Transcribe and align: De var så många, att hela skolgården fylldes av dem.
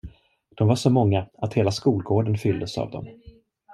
De 0.57 0.67
var 0.67 0.75
så 0.75 0.89
många, 0.89 1.27
att 1.37 1.53
hela 1.53 1.71
skolgården 1.71 2.37
fylldes 2.37 2.77
av 2.77 2.91
dem. 2.91 3.07